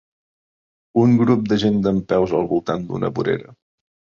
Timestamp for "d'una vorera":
2.89-3.55